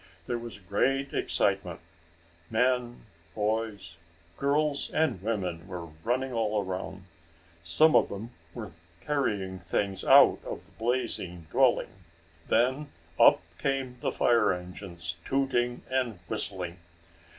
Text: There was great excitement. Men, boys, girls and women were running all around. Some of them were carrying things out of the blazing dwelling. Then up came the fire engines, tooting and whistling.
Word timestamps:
There 0.25 0.39
was 0.39 0.57
great 0.57 1.13
excitement. 1.13 1.79
Men, 2.49 3.05
boys, 3.35 3.97
girls 4.35 4.89
and 4.89 5.21
women 5.21 5.67
were 5.67 5.89
running 6.03 6.33
all 6.33 6.63
around. 6.65 7.03
Some 7.61 7.95
of 7.95 8.09
them 8.09 8.31
were 8.55 8.71
carrying 9.01 9.59
things 9.59 10.03
out 10.03 10.39
of 10.43 10.65
the 10.65 10.71
blazing 10.71 11.45
dwelling. 11.51 11.89
Then 12.47 12.89
up 13.19 13.41
came 13.59 13.99
the 13.99 14.11
fire 14.11 14.51
engines, 14.51 15.17
tooting 15.23 15.83
and 15.91 16.17
whistling. 16.27 16.79